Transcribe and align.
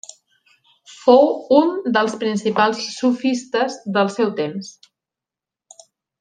Fou 0.93 1.27
un 1.57 1.69
dels 1.97 2.15
principals 2.23 2.81
sofistes 2.95 3.77
del 3.99 4.11
seu 4.17 4.33
temps. 4.41 4.73